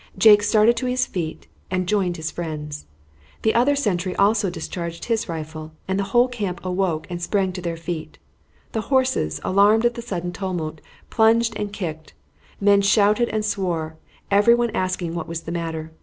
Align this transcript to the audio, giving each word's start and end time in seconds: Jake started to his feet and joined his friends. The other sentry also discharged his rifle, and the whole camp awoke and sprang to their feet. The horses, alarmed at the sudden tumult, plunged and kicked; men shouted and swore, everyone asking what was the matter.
Jake 0.17 0.41
started 0.41 0.75
to 0.77 0.87
his 0.87 1.05
feet 1.05 1.45
and 1.69 1.85
joined 1.87 2.17
his 2.17 2.31
friends. 2.31 2.87
The 3.43 3.53
other 3.53 3.75
sentry 3.75 4.15
also 4.15 4.49
discharged 4.49 5.05
his 5.05 5.29
rifle, 5.29 5.73
and 5.87 5.99
the 5.99 6.05
whole 6.05 6.27
camp 6.27 6.59
awoke 6.65 7.05
and 7.07 7.21
sprang 7.21 7.53
to 7.53 7.61
their 7.61 7.77
feet. 7.77 8.17
The 8.71 8.81
horses, 8.89 9.39
alarmed 9.43 9.85
at 9.85 9.93
the 9.93 10.01
sudden 10.01 10.31
tumult, 10.33 10.81
plunged 11.11 11.55
and 11.55 11.71
kicked; 11.71 12.15
men 12.59 12.81
shouted 12.81 13.29
and 13.29 13.45
swore, 13.45 13.95
everyone 14.31 14.71
asking 14.71 15.13
what 15.13 15.27
was 15.27 15.41
the 15.41 15.51
matter. 15.51 15.91